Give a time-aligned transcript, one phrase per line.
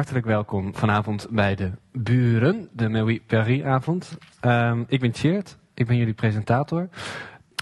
[0.00, 4.18] hartelijk welkom vanavond bij de Buren, de Mewi Paris-avond.
[4.40, 6.88] Ehm, ik ben Tjeerd, ik ben jullie presentator.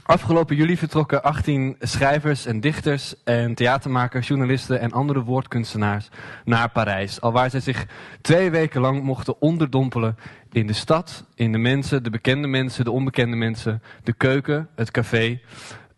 [0.03, 6.09] Afgelopen juli vertrokken 18 schrijvers en dichters en theatermakers, journalisten en andere woordkunstenaars
[6.45, 7.21] naar Parijs.
[7.21, 7.87] Alwaar zij zich
[8.21, 10.17] twee weken lang mochten onderdompelen
[10.53, 14.91] in de stad, in de mensen, de bekende mensen, de onbekende mensen, de keuken, het
[14.91, 15.41] café,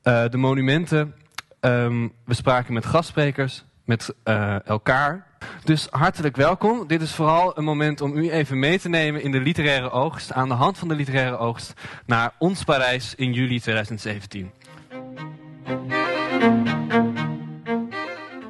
[0.05, 1.15] uh, de monumenten.
[1.61, 5.29] Um, we spraken met gastsprekers, met uh, elkaar.
[5.65, 6.87] Dus hartelijk welkom.
[6.87, 10.33] Dit is vooral een moment om u even mee te nemen in de literaire oogst,
[10.33, 11.73] aan de hand van de literaire oogst,
[12.07, 14.51] naar ons Parijs in juli 2017.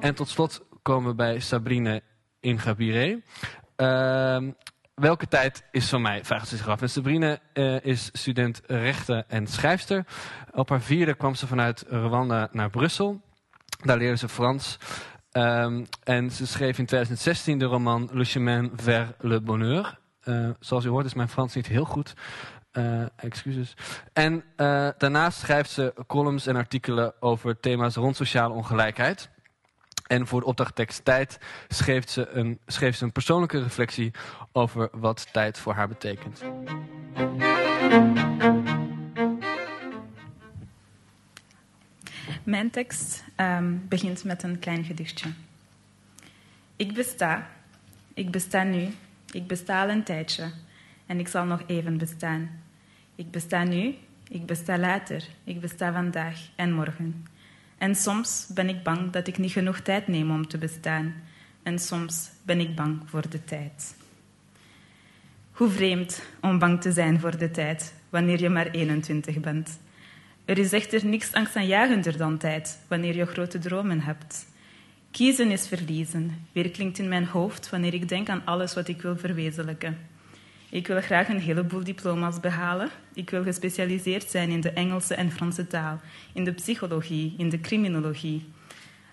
[0.00, 2.02] En tot slot komen we bij Sabrine
[2.40, 3.22] Ingabire.
[3.76, 4.42] Uh,
[4.94, 6.24] welke tijd is van mij?
[6.24, 6.80] Vraagt ze zich af.
[6.84, 10.04] Sabrine uh, is student rechten en schrijfster.
[10.52, 13.20] Op haar vierde kwam ze vanuit Rwanda naar Brussel.
[13.84, 14.78] Daar leerde ze Frans.
[15.32, 19.98] Um, en ze schreef in 2016 de roman Le chemin vers le bonheur.
[20.24, 22.14] Uh, zoals u hoort is mijn Frans niet heel goed.
[22.72, 23.74] Uh, excuses.
[24.12, 29.30] En uh, daarnaast schrijft ze columns en artikelen over thema's rond sociale ongelijkheid.
[30.06, 34.10] En voor de opdrachttekst Tijd schreef ze, een, schreef ze een persoonlijke reflectie
[34.52, 36.42] over wat tijd voor haar betekent.
[42.44, 45.28] Mijn tekst um, begint met een klein gedichtje.
[46.76, 47.50] Ik besta,
[48.14, 48.88] ik besta nu,
[49.32, 50.50] ik besta al een tijdje
[51.06, 52.50] en ik zal nog even bestaan.
[53.14, 53.94] Ik besta nu,
[54.28, 57.26] ik besta later, ik besta vandaag en morgen.
[57.78, 61.14] En soms ben ik bang dat ik niet genoeg tijd neem om te bestaan.
[61.62, 63.96] En soms ben ik bang voor de tijd.
[65.50, 69.78] Hoe vreemd om bang te zijn voor de tijd wanneer je maar 21 bent.
[70.50, 74.46] Er is echter niks angstaanjagender dan tijd wanneer je grote dromen hebt.
[75.10, 79.02] Kiezen is verliezen, weer klinkt in mijn hoofd wanneer ik denk aan alles wat ik
[79.02, 79.98] wil verwezenlijken.
[80.70, 82.88] Ik wil graag een heleboel diploma's behalen.
[83.14, 86.00] Ik wil gespecialiseerd zijn in de Engelse en Franse taal,
[86.32, 88.48] in de psychologie, in de criminologie.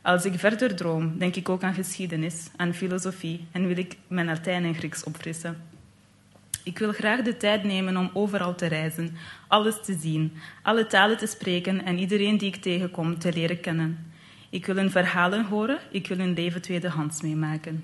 [0.02, 4.26] Als ik verder droom, denk ik ook aan geschiedenis, aan filosofie en wil ik mijn
[4.26, 5.77] Latijn en Grieks opfrissen.
[6.68, 9.18] Ik wil graag de tijd nemen om overal te reizen,
[9.48, 14.12] alles te zien, alle talen te spreken en iedereen die ik tegenkom te leren kennen.
[14.50, 17.84] Ik wil hun verhalen horen, ik wil hun leven tweedehands meemaken.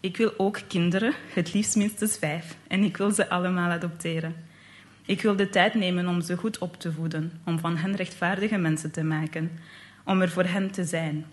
[0.00, 4.34] Ik wil ook kinderen, het liefst minstens vijf, en ik wil ze allemaal adopteren.
[5.06, 8.56] Ik wil de tijd nemen om ze goed op te voeden, om van hen rechtvaardige
[8.56, 9.50] mensen te maken,
[10.04, 11.26] om er voor hen te zijn.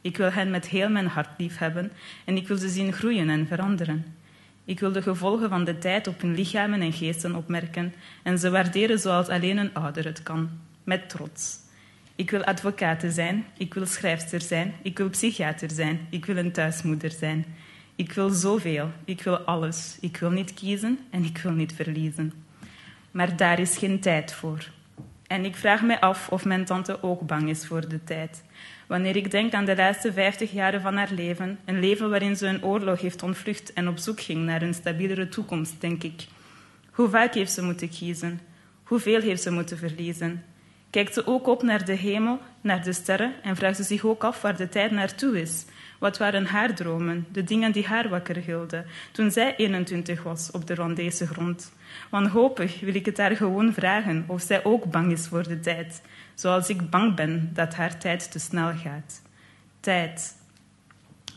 [0.00, 1.92] Ik wil hen met heel mijn hart lief hebben
[2.24, 4.24] en ik wil ze zien groeien en veranderen.
[4.66, 8.50] Ik wil de gevolgen van de tijd op hun lichamen en geesten opmerken en ze
[8.50, 10.50] waarderen zoals alleen een ouder het kan,
[10.84, 11.58] met trots.
[12.16, 16.52] Ik wil advocaat zijn, ik wil schrijfster zijn, ik wil psychiater zijn, ik wil een
[16.52, 17.44] thuismoeder zijn.
[17.96, 19.98] Ik wil zoveel, ik wil alles.
[20.00, 22.32] Ik wil niet kiezen en ik wil niet verliezen.
[23.10, 24.70] Maar daar is geen tijd voor.
[25.26, 28.44] En ik vraag me af of mijn tante ook bang is voor de tijd.
[28.86, 32.46] Wanneer ik denk aan de laatste vijftig jaren van haar leven, een leven waarin ze
[32.46, 36.26] een oorlog heeft ontvlucht en op zoek ging naar een stabielere toekomst, denk ik.
[36.90, 38.40] Hoe vaak heeft ze moeten kiezen?
[38.82, 40.44] Hoeveel heeft ze moeten verliezen?
[40.90, 44.24] Kijkt ze ook op naar de hemel, naar de sterren en vraagt ze zich ook
[44.24, 45.64] af waar de tijd naartoe is?
[45.98, 50.66] Wat waren haar dromen, de dingen die haar wakker hielden toen zij 21 was op
[50.66, 51.72] de Rwandese grond?
[52.10, 56.02] Wanhopig wil ik het haar gewoon vragen of zij ook bang is voor de tijd,
[56.34, 59.22] zoals ik bang ben dat haar tijd te snel gaat.
[59.80, 60.36] Tijd,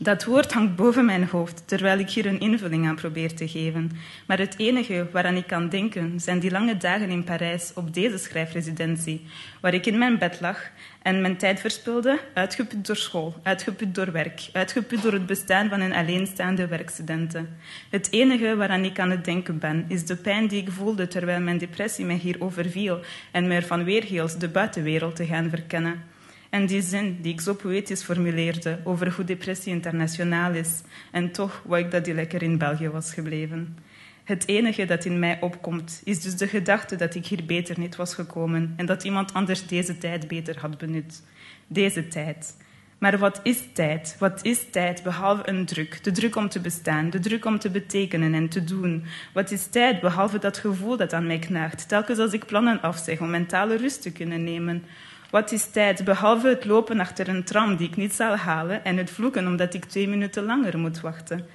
[0.02, 3.90] dat woord hangt boven mijn hoofd terwijl ik hier een invulling aan probeer te geven.
[4.26, 8.18] Maar het enige waaraan ik kan denken zijn die lange dagen in Parijs op deze
[8.18, 9.26] schrijfresidentie,
[9.60, 10.70] waar ik in mijn bed lag
[11.02, 15.80] en mijn tijd verspilde, uitgeput door school, uitgeput door werk, uitgeput door het bestaan van
[15.80, 17.56] een alleenstaande werkstudenten.
[17.90, 21.40] Het enige waaraan ik aan het denken ben, is de pijn die ik voelde terwijl
[21.40, 26.18] mijn depressie mij hier overviel en me ervan weerhield de buitenwereld te gaan verkennen.
[26.50, 30.80] En die zin die ik zo poëtisch formuleerde over hoe depressie internationaal is
[31.12, 33.76] en toch wou ik dat die lekker in België was gebleven.
[34.24, 37.96] Het enige dat in mij opkomt is dus de gedachte dat ik hier beter niet
[37.96, 41.22] was gekomen en dat iemand anders deze tijd beter had benut.
[41.66, 42.54] Deze tijd.
[42.98, 44.16] Maar wat is tijd?
[44.18, 46.04] Wat is tijd behalve een druk?
[46.04, 49.04] De druk om te bestaan, de druk om te betekenen en te doen.
[49.32, 53.20] Wat is tijd behalve dat gevoel dat aan mij knaagt, telkens als ik plannen afzeg
[53.20, 54.84] om mentale rust te kunnen nemen?
[55.30, 58.96] Wat is tijd, behalve het lopen achter een tram die ik niet zal halen en
[58.96, 61.46] het vloeken omdat ik twee minuten langer moet wachten?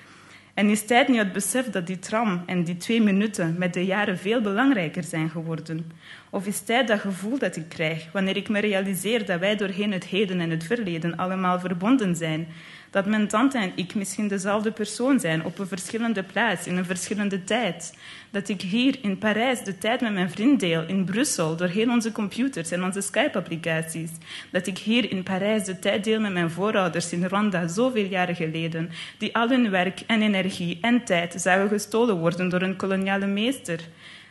[0.53, 3.85] En is tijd nu het besef dat die tram en die twee minuten met de
[3.85, 5.91] jaren veel belangrijker zijn geworden?
[6.35, 9.91] Of is tijd dat gevoel dat ik krijg wanneer ik me realiseer dat wij doorheen
[9.91, 12.47] het heden en het verleden allemaal verbonden zijn?
[12.89, 16.85] Dat mijn tante en ik misschien dezelfde persoon zijn op een verschillende plaats, in een
[16.85, 17.97] verschillende tijd.
[18.31, 22.11] Dat ik hier in Parijs de tijd met mijn vriend deel, in Brussel, doorheen onze
[22.11, 24.11] computers en onze Skype-applicaties.
[24.51, 28.35] Dat ik hier in Parijs de tijd deel met mijn voorouders in Rwanda, zoveel jaren
[28.35, 33.27] geleden, die al hun werk en energie en tijd zagen gestolen worden door een koloniale
[33.27, 33.79] meester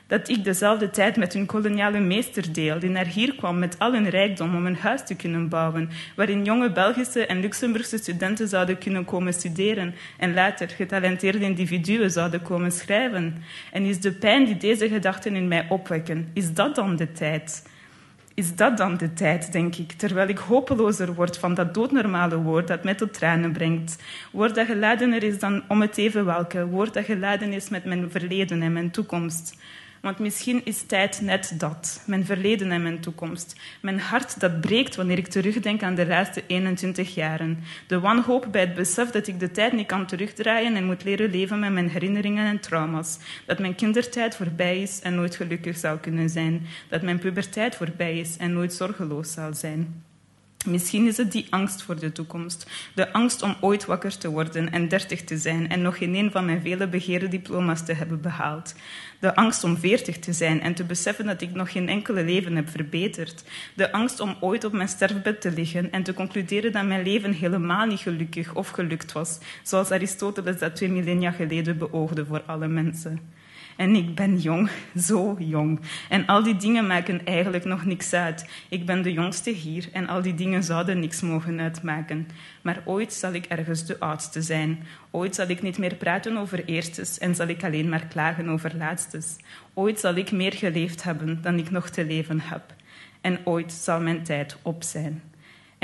[0.06, 3.92] dat ik dezelfde tijd met hun koloniale meester deel, die naar hier kwam met al
[3.92, 8.78] hun rijkdom om een huis te kunnen bouwen, waarin jonge Belgische en Luxemburgse studenten zouden
[8.78, 13.42] kunnen komen studeren en later getalenteerde individuen zouden komen schrijven.
[13.72, 17.72] En is de pijn die deze gedachten in mij opwekken, is dat dan de tijd?
[18.34, 22.68] Is dat dan de tijd, denk ik, terwijl ik hopelozer word van dat doodnormale woord
[22.68, 24.02] dat mij tot tranen brengt.
[24.32, 28.10] Woord dat geladen is dan om het even welke, woord dat geladen is met mijn
[28.10, 29.56] verleden en mijn toekomst.
[30.04, 33.60] Want misschien is tijd net dat, mijn verleden en mijn toekomst.
[33.82, 37.58] Mijn hart dat breekt wanneer ik terugdenk aan de laatste 21 jaren.
[37.86, 41.30] De wanhoop bij het besef dat ik de tijd niet kan terugdraaien en moet leren
[41.30, 43.18] leven met mijn herinneringen en trauma's.
[43.46, 46.66] Dat mijn kindertijd voorbij is en nooit gelukkig zou kunnen zijn.
[46.88, 50.02] Dat mijn puberteit voorbij is en nooit zorgeloos zal zijn.
[50.64, 52.70] Misschien is het die angst voor de toekomst.
[52.94, 56.30] De angst om ooit wakker te worden en dertig te zijn en nog geen een
[56.30, 58.74] van mijn vele begeerde diploma's te hebben behaald.
[59.20, 62.56] De angst om veertig te zijn en te beseffen dat ik nog geen enkele leven
[62.56, 63.44] heb verbeterd.
[63.74, 67.32] De angst om ooit op mijn sterfbed te liggen en te concluderen dat mijn leven
[67.32, 72.68] helemaal niet gelukkig of gelukt was, zoals Aristoteles dat twee millennia geleden beoogde voor alle
[72.68, 73.20] mensen.
[73.76, 74.70] En ik ben jong,
[75.06, 75.80] zo jong.
[76.08, 78.48] En al die dingen maken eigenlijk nog niks uit.
[78.68, 82.28] Ik ben de jongste hier en al die dingen zouden niks mogen uitmaken.
[82.62, 84.86] Maar ooit zal ik ergens de oudste zijn.
[85.10, 88.76] Ooit zal ik niet meer praten over eerstes en zal ik alleen maar klagen over
[88.76, 89.36] laatstes.
[89.74, 92.62] Ooit zal ik meer geleefd hebben dan ik nog te leven heb.
[93.20, 95.22] En ooit zal mijn tijd op zijn.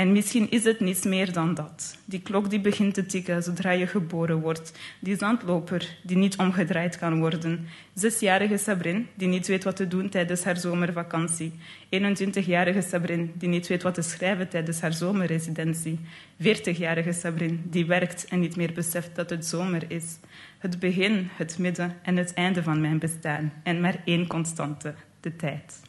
[0.00, 1.99] En misschien is het niets meer dan dat.
[2.05, 4.73] Die klok die begint te tikken zodra je geboren wordt.
[5.00, 7.67] Die zandloper die niet omgedraaid kan worden.
[7.94, 11.52] Zesjarige Sabrin die niet weet wat te doen tijdens haar zomervakantie.
[11.85, 15.99] 21-jarige Sabrin die niet weet wat te schrijven tijdens haar zomerresidentie.
[16.43, 20.19] 40-jarige Sabrin die werkt en niet meer beseft dat het zomer is.
[20.58, 23.53] Het begin, het midden en het einde van mijn bestaan.
[23.62, 25.81] En maar één constante, de tijd.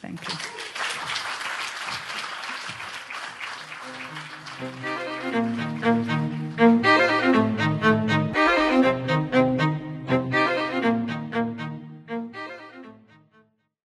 [0.00, 0.51] Dank je.